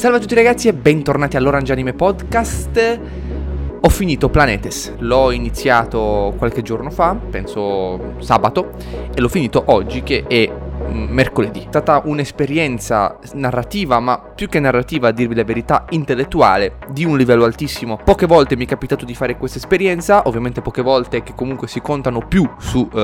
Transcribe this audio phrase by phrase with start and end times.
[0.00, 3.00] Salve a tutti ragazzi e bentornati all'Orange Anime Podcast.
[3.82, 8.70] Ho finito Planetes, l'ho iniziato qualche giorno fa, penso sabato,
[9.14, 10.50] e l'ho finito oggi che è
[10.90, 11.60] mercoledì.
[11.60, 17.16] È stata un'esperienza narrativa, ma più che narrativa, a dirvi la verità, intellettuale, di un
[17.16, 17.98] livello altissimo.
[18.02, 21.80] Poche volte mi è capitato di fare questa esperienza, ovviamente poche volte che comunque si
[21.80, 22.94] contano più su 10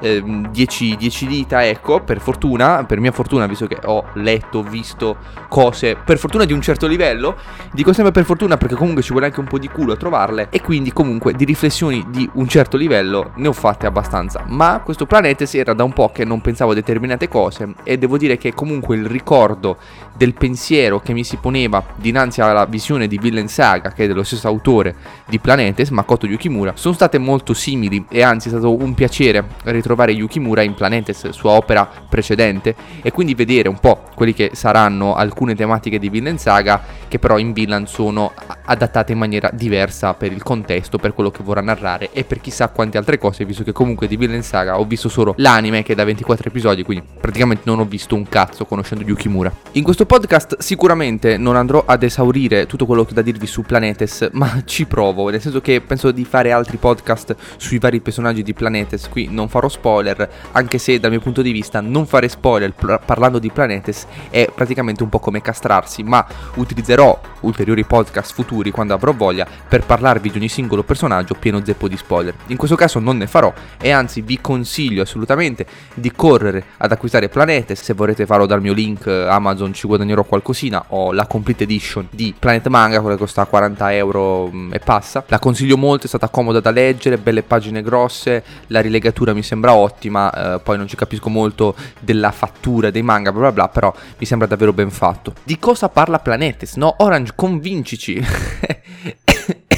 [0.00, 5.16] eh, eh, dita, ecco, per fortuna, per mia fortuna, visto che ho letto, visto
[5.48, 7.36] cose, per fortuna di un certo livello,
[7.72, 10.48] dico sempre per fortuna perché comunque ci vuole anche un po' di culo a trovarle,
[10.50, 14.44] e quindi comunque di riflessioni di un certo livello ne ho fatte abbastanza.
[14.46, 17.98] Ma questo Planetes era da un po' che non pensavo a determinate determinate cose e
[17.98, 19.78] devo dire che comunque il ricordo
[20.16, 24.22] del pensiero che mi si poneva dinanzi alla visione di Villain Saga, che è dello
[24.22, 24.94] stesso autore
[25.26, 30.12] di Planetes, Makoto Yukimura, sono state molto simili e anzi è stato un piacere ritrovare
[30.12, 35.54] Yukimura in Planetes, sua opera precedente, e quindi vedere un po' quelli che saranno alcune
[35.54, 38.32] tematiche di Villain Saga che però in Villain sono
[38.64, 42.68] adattate in maniera diversa per il contesto, per quello che vorrà narrare e per chissà
[42.68, 45.94] quante altre cose, visto che comunque di Villain Saga ho visto solo l'anime che è
[45.94, 49.52] da 24 episodi, quindi praticamente non ho visto un cazzo conoscendo Yukimura.
[49.72, 53.62] In questo podcast sicuramente non andrò ad esaurire tutto quello che ho da dirvi su
[53.62, 58.42] Planetes, ma ci provo, nel senso che penso di fare altri podcast sui vari personaggi
[58.42, 62.28] di Planetes, qui non farò spoiler, anche se dal mio punto di vista non fare
[62.28, 62.72] spoiler
[63.04, 68.94] parlando di Planetes è praticamente un po' come castrarsi, ma utilizzerò ulteriori podcast futuri quando
[68.94, 72.34] avrò voglia per parlarvi di ogni singolo personaggio pieno zeppo di spoiler.
[72.46, 77.28] In questo caso non ne farò e anzi vi consiglio assolutamente di correre ad acquistare
[77.28, 77.80] Planetes.
[77.80, 80.84] Se vorrete farlo dal mio link eh, Amazon ci guadagnerò qualcosina.
[80.88, 85.24] Ho la complete edition di Planet Manga, quella che costa 40 euro mm, e passa.
[85.28, 89.74] La consiglio molto, è stata comoda da leggere, belle pagine grosse, la rilegatura mi sembra
[89.74, 90.54] ottima.
[90.54, 94.26] Eh, poi non ci capisco molto della fattura dei manga, bla bla bla, però mi
[94.26, 95.34] sembra davvero ben fatto.
[95.44, 96.74] Di cosa parla Planetes?
[96.76, 98.24] No, Orange, convincici.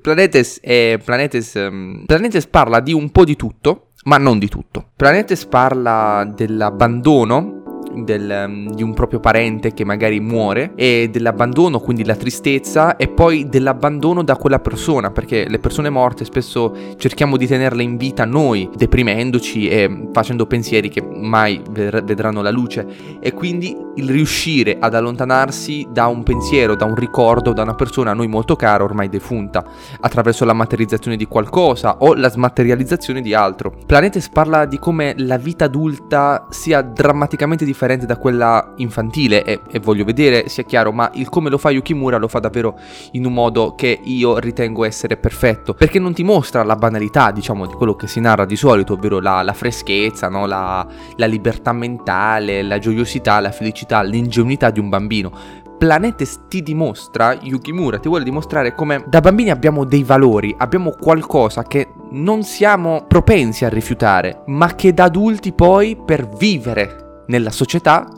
[0.00, 4.90] Planetes, è, Planetes, um, Planetes parla di un po' di tutto, ma non di tutto.
[4.96, 12.04] Planetes parla dell'abbandono del, um, di un proprio parente che magari muore e dell'abbandono, quindi
[12.04, 17.46] la tristezza e poi dell'abbandono da quella persona, perché le persone morte spesso cerchiamo di
[17.46, 22.86] tenerle in vita noi, deprimendoci e facendo pensieri che mai vedranno la luce
[23.20, 28.10] e quindi il riuscire ad allontanarsi da un pensiero, da un ricordo, da una persona
[28.10, 29.64] a noi molto cara ormai defunta,
[30.00, 33.74] attraverso la materializzazione di qualcosa o la smaterializzazione di altro.
[33.86, 39.78] Planetes parla di come la vita adulta sia drammaticamente differente da quella infantile e, e,
[39.78, 42.78] voglio vedere sia chiaro, ma il come lo fa Yukimura lo fa davvero
[43.12, 47.66] in un modo che io ritengo essere perfetto, perché non ti mostra la banalità, diciamo,
[47.66, 50.46] di quello che si narra di solito, ovvero la, la freschezza, no?
[50.46, 50.86] la,
[51.16, 55.32] la libertà mentale, la gioiosità, la felicità, l'ingenuità di un bambino.
[55.78, 61.64] Planetes ti dimostra, Yukimura ti vuole dimostrare come da bambini abbiamo dei valori, abbiamo qualcosa
[61.64, 68.08] che non siamo propensi a rifiutare, ma che da adulti poi per vivere nella società,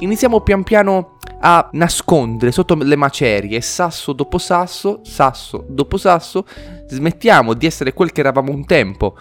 [0.00, 6.44] iniziamo pian piano a nascondere sotto le macerie, sasso dopo sasso, sasso dopo sasso,
[6.86, 9.16] smettiamo di essere quel che eravamo un tempo,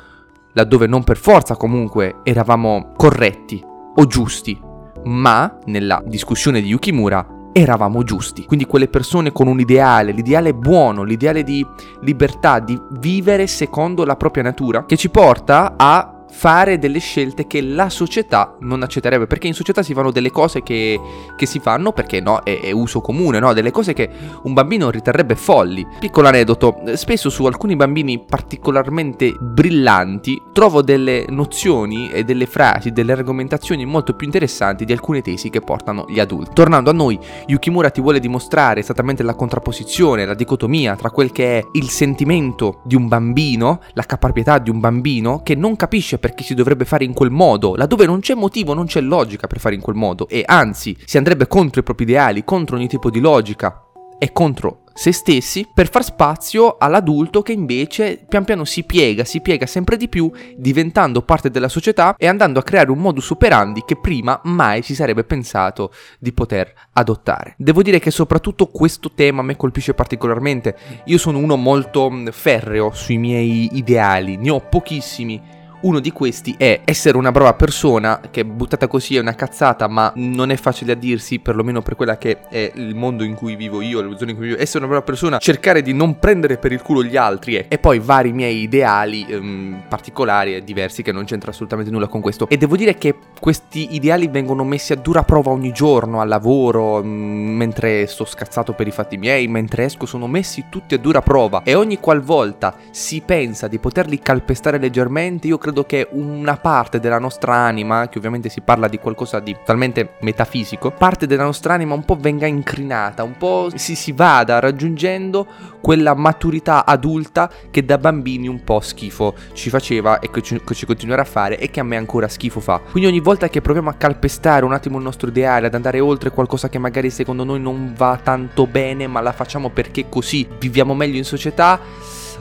[0.53, 3.63] laddove non per forza comunque eravamo corretti
[3.95, 4.59] o giusti,
[5.05, 8.45] ma nella discussione di Yukimura eravamo giusti.
[8.45, 11.65] Quindi quelle persone con un ideale, l'ideale buono, l'ideale di
[12.01, 17.61] libertà, di vivere secondo la propria natura, che ci porta a fare delle scelte che
[17.61, 20.99] la società non accetterebbe, perché in società si fanno delle cose che,
[21.35, 23.53] che si fanno perché no, è, è, uso comune, no?
[23.53, 24.09] delle cose che
[24.43, 25.85] un bambino riterrebbe folli.
[25.99, 33.11] Piccolo aneddoto, spesso su alcuni bambini particolarmente brillanti trovo delle nozioni e delle frasi, delle
[33.11, 36.51] argomentazioni molto più interessanti di alcune tesi che portano gli adulti.
[36.53, 41.59] Tornando a noi, Yukimura ti vuole dimostrare esattamente la contrapposizione, la dicotomia tra quel che
[41.59, 46.43] è il sentimento di un bambino, la caparbietà di un bambino che non capisce perché
[46.43, 49.75] si dovrebbe fare in quel modo, laddove non c'è motivo, non c'è logica per fare
[49.75, 53.19] in quel modo e anzi si andrebbe contro i propri ideali, contro ogni tipo di
[53.19, 53.83] logica
[54.19, 59.39] e contro se stessi per far spazio all'adulto che invece pian piano si piega, si
[59.39, 63.83] piega sempre di più, diventando parte della società e andando a creare un modus operandi
[63.85, 67.55] che prima mai si sarebbe pensato di poter adottare.
[67.57, 70.75] Devo dire che soprattutto questo tema mi colpisce particolarmente.
[71.05, 75.41] Io sono uno molto ferreo sui miei ideali, ne ho pochissimi
[75.81, 80.11] Uno di questi è essere una brava persona, che buttata così è una cazzata, ma
[80.15, 83.79] non è facile a dirsi, perlomeno per quella che è il mondo in cui vivo
[83.79, 84.59] io, le zone in cui vivo.
[84.59, 87.65] Essere una brava persona, cercare di non prendere per il culo gli altri eh.
[87.69, 92.19] e poi vari miei ideali ehm, particolari e diversi che non c'entra assolutamente nulla con
[92.19, 92.49] questo.
[92.49, 97.01] E devo dire che questi ideali vengono messi a dura prova ogni giorno al lavoro,
[97.01, 100.97] mh, mm, mentre sto scazzato per i fatti miei, mentre esco, sono messi tutti a
[100.97, 106.57] dura prova e ogni qualvolta si pensa di poterli calpestare leggermente, io credo che una
[106.57, 111.43] parte della nostra anima, che ovviamente si parla di qualcosa di talmente metafisico, parte della
[111.43, 115.47] nostra anima un po' venga incrinata, un po' si, si vada raggiungendo
[115.81, 120.73] quella maturità adulta che da bambini un po' schifo ci faceva e che ci, che
[120.73, 122.79] ci continuerà a fare e che a me ancora schifo fa.
[122.79, 126.31] Quindi ogni volta che proviamo a calpestare un attimo il nostro ideale, ad andare oltre
[126.31, 130.93] qualcosa che magari secondo noi non va tanto bene, ma la facciamo perché così viviamo
[130.93, 131.79] meglio in società,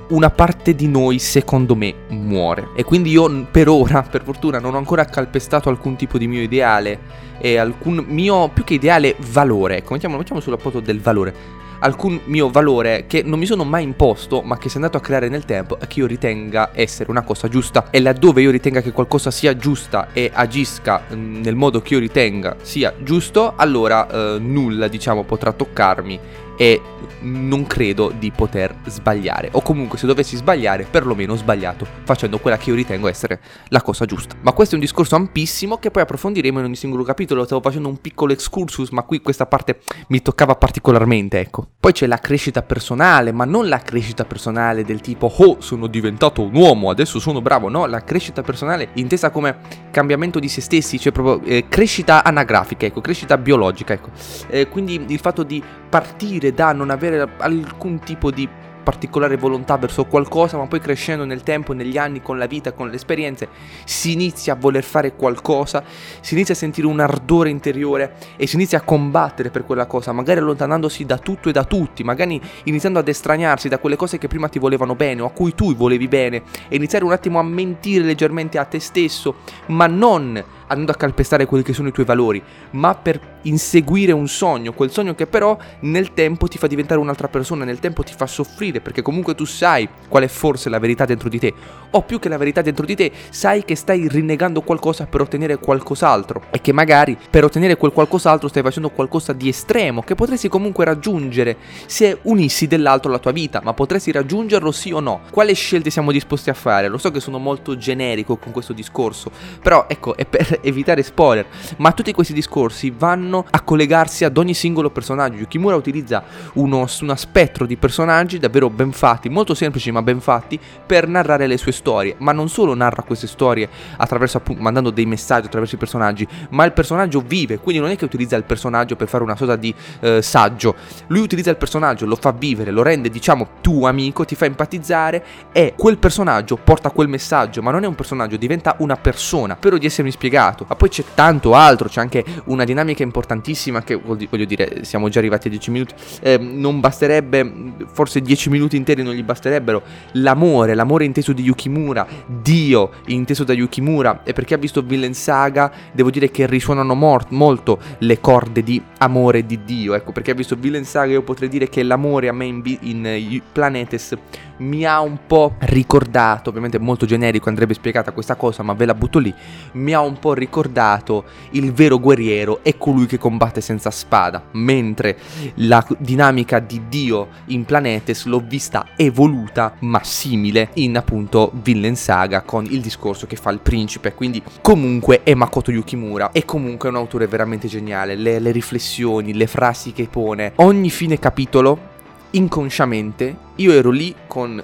[0.09, 2.69] una parte di noi, secondo me, muore.
[2.75, 6.43] E quindi io per ora, per fortuna, non ho ancora calpestato alcun tipo di mio
[6.43, 9.79] ideale e alcun mio, più che ideale, valore.
[9.79, 13.83] Ecco, mettiamo, mettiamo sulla foto del valore alcun mio valore che non mi sono mai
[13.83, 17.11] imposto, ma che si è andato a creare nel tempo e che io ritenga essere
[17.11, 17.91] una cosa giusta.
[17.91, 22.01] E laddove io ritenga che qualcosa sia giusta e agisca mm, nel modo che io
[22.01, 26.83] ritenga sia giusto, allora eh, nulla, diciamo, potrà toccarmi e
[27.21, 29.49] non credo di poter sbagliare.
[29.53, 33.81] O comunque se dovessi sbagliare, perlomeno ho sbagliato, facendo quella che io ritengo essere la
[33.81, 34.35] cosa giusta.
[34.43, 37.45] Ma questo è un discorso ampissimo che poi approfondiremo in ogni singolo capitolo.
[37.45, 41.67] Stavo facendo un piccolo excursus, ma qui questa parte mi toccava particolarmente, ecco.
[41.79, 46.43] Poi c'è la crescita personale, ma non la crescita personale del tipo oh, sono diventato
[46.43, 47.69] un uomo, adesso sono bravo.
[47.69, 49.57] No, la crescita personale intesa come
[49.91, 54.11] cambiamento di se stessi, cioè proprio eh, crescita anagrafica, ecco, crescita biologica, ecco.
[54.49, 58.49] Eh, quindi il fatto di partire da non avere alcun tipo di
[58.89, 62.89] particolare volontà verso qualcosa, ma poi crescendo nel tempo, negli anni, con la vita, con
[62.89, 63.49] le esperienze,
[63.85, 65.85] si inizia a voler fare qualcosa,
[66.21, 70.13] si inizia a sentire un ardore interiore e si inizia a combattere per quella cosa,
[70.13, 74.27] magari allontanandosi da tutto e da tutti, magari iniziando ad estraniarsi da quelle cose che
[74.27, 77.43] prima ti volevano bene o a cui tu volevi bene e iniziare un attimo a
[77.43, 79.35] mentire leggermente a te stesso,
[79.67, 84.29] ma non andando a calpestare quelli che sono i tuoi valori, ma per inseguire un
[84.29, 88.13] sogno, quel sogno che però nel tempo ti fa diventare un'altra persona, nel tempo ti
[88.17, 91.53] fa soffrire, perché comunque tu sai qual è forse la verità dentro di te,
[91.91, 95.59] o più che la verità dentro di te, sai che stai rinnegando qualcosa per ottenere
[95.59, 100.49] qualcos'altro e che magari per ottenere quel qualcos'altro stai facendo qualcosa di estremo che potresti
[100.49, 101.57] comunque raggiungere
[101.87, 105.23] se unissi dell'altro la tua vita, ma potresti raggiungerlo sì o no?
[105.31, 106.89] Quale scelte siamo disposti a fare?
[106.89, 109.31] Lo so che sono molto generico con questo discorso,
[109.63, 111.47] però ecco, è per evitare spoiler,
[111.79, 115.39] ma tutti questi discorsi vanno a collegarsi ad ogni singolo personaggio.
[115.39, 116.25] Yukimura utilizza
[116.55, 121.47] uno, uno spettro di personaggi davvero ben fatti, molto semplici ma ben fatti, per narrare
[121.47, 125.75] le sue storie, ma non solo narra queste storie attraverso appunto mandando dei messaggi attraverso
[125.75, 129.23] i personaggi, ma il personaggio vive, quindi non è che utilizza il personaggio per fare
[129.23, 130.75] una sorta di eh, saggio,
[131.09, 135.25] lui utilizza il personaggio, lo fa vivere, lo rende diciamo tuo amico, ti fa empatizzare
[135.53, 139.57] e quel personaggio porta quel messaggio, ma non è un personaggio, diventa una persona.
[139.57, 143.95] Spero di essermi spiegato, ma poi c'è tanto altro, c'è anche una dinamica importantissima che
[143.95, 149.03] voglio dire, siamo già arrivati a 10 minuti, eh, non basterebbe, forse 10 minuti interi
[149.03, 154.55] non gli basterebbero, l'amore, l'amore inteso di Yuki Yukimura, Dio inteso da Yukimura e perché
[154.55, 159.65] ha visto Villain Saga devo dire che risuonano mor- molto le corde di amore di
[159.65, 162.63] Dio, ecco perché ha visto Villain Saga io potrei dire che l'amore a me in,
[162.81, 164.17] in uh, Planetes
[164.59, 168.95] mi ha un po' ricordato, ovviamente molto generico andrebbe spiegata questa cosa ma ve la
[168.95, 169.33] butto lì,
[169.73, 175.17] mi ha un po' ricordato il vero guerriero è colui che combatte senza spada, mentre
[175.57, 182.43] la dinamica di Dio in Planetes l'ho vista evoluta ma simile in appunto Villain Saga
[182.43, 184.15] con il discorso che fa il principe.
[184.15, 186.31] Quindi comunque è Makoto Yukimura.
[186.33, 188.15] E comunque è un autore veramente geniale.
[188.15, 190.53] Le, le riflessioni, le frasi che pone.
[190.57, 191.97] Ogni fine capitolo,
[192.31, 194.63] inconsciamente, io ero lì con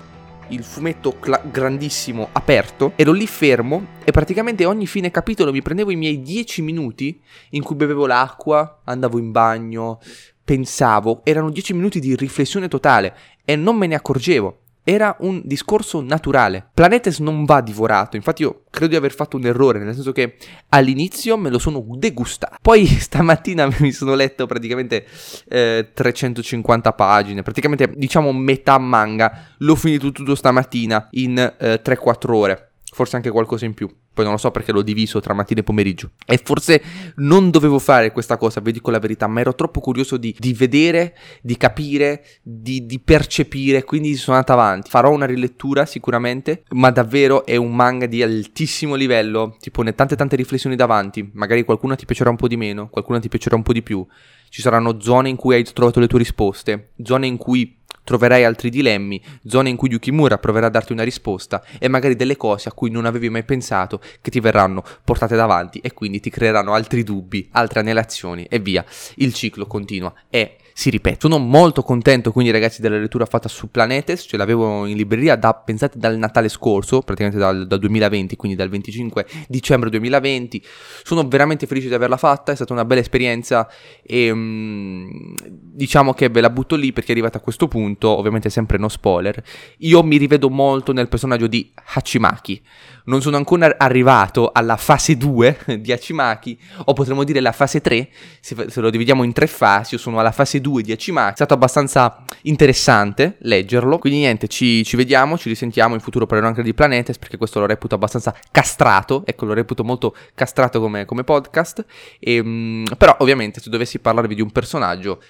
[0.49, 5.91] il fumetto cla- grandissimo aperto, ero lì fermo e praticamente ogni fine capitolo mi prendevo
[5.91, 7.19] i miei 10 minuti
[7.51, 10.01] in cui bevevo l'acqua, andavo in bagno,
[10.45, 14.59] pensavo, erano 10 minuti di riflessione totale e non me ne accorgevo.
[14.87, 16.69] Era un discorso naturale.
[16.75, 20.37] Planetes non va divorato, infatti io credo di aver fatto un errore, nel senso che
[20.69, 22.57] all'inizio me lo sono degustato.
[22.61, 25.07] Poi stamattina mi sono letto praticamente
[25.49, 29.47] eh, 350 pagine, praticamente diciamo metà manga.
[29.59, 33.89] L'ho finito tutto stamattina in eh, 3-4 ore, forse anche qualcosa in più.
[34.15, 36.11] Poi non lo so perché l'ho diviso tra mattina e pomeriggio.
[36.25, 36.81] E forse
[37.17, 40.53] non dovevo fare questa cosa, vi dico la verità, ma ero troppo curioso di, di
[40.53, 44.91] vedere, di capire, di, di, percepire, quindi sono andato avanti.
[44.91, 50.15] Farò una rilettura sicuramente, ma davvero è un manga di altissimo livello, ti pone tante
[50.15, 53.63] tante riflessioni davanti, magari qualcuna ti piacerà un po' di meno, qualcuna ti piacerà un
[53.63, 54.07] po' di più.
[54.49, 58.71] Ci saranno zone in cui hai trovato le tue risposte, zone in cui troverai altri
[58.71, 62.73] dilemmi, zone in cui Yukimura proverà a darti una risposta e magari delle cose a
[62.73, 67.03] cui non avevi mai pensato che ti verranno portate davanti e quindi ti creeranno altri
[67.03, 68.85] dubbi, altre anelazioni e via.
[69.17, 71.19] Il ciclo continua e si ripete.
[71.21, 75.55] Sono molto contento quindi ragazzi della lettura fatta su Planetes, ce l'avevo in libreria da,
[75.55, 80.63] pensate, dal Natale scorso, praticamente dal, dal 2020, quindi dal 25 dicembre 2020.
[81.05, 83.71] Sono veramente felice di averla fatta, è stata una bella esperienza
[84.03, 88.51] e um, diciamo che ve la butto lì perché è arrivata a questo punto, ovviamente
[88.51, 89.41] sempre no spoiler.
[89.79, 92.61] Io mi rivedo molto nel personaggio di Hachimaki.
[93.07, 98.09] Non sono ancora arrivato alla fase 2 di Hachimaki, o potremmo dire la fase 3,
[98.41, 101.33] se, se lo dividiamo in tre fasi, io sono alla fase 2 di Hachimaki.
[101.33, 103.99] È stato abbastanza interessante leggerlo.
[103.99, 105.95] Quindi niente, ci, ci, vediamo, ci risentiamo.
[105.95, 109.23] In futuro parlerò anche di Planetes perché questo lo reputo abbastanza castrato.
[109.27, 111.85] Ecco, lo reputo molto castrato come, come podcast.
[112.19, 115.23] E, ehm, però ovviamente se dovessi parlarvi di un personaggio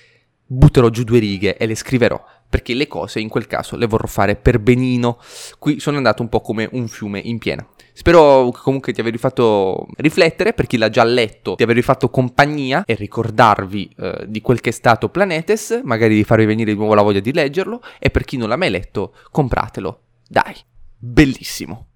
[0.46, 4.06] butterò giù due righe e le scriverò perché le cose in quel caso le vorrò
[4.06, 5.18] fare per benino.
[5.58, 7.66] Qui sono andato un po' come un fiume in piena.
[7.96, 12.82] Spero comunque di avervi fatto riflettere, per chi l'ha già letto, di avervi fatto compagnia
[12.84, 16.94] e ricordarvi eh, di quel che è stato Planetes, magari di farvi venire di nuovo
[16.94, 20.00] la voglia di leggerlo, e per chi non l'ha mai letto, compratelo.
[20.28, 20.56] Dai,
[20.98, 21.86] bellissimo.